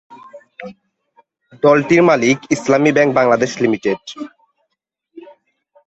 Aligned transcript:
দলটির 1.63 2.01
মালিক 2.09 2.37
Islami 2.55 2.91
bank 2.95 3.09
Bangladesh 3.19 3.51
limited. 3.63 4.01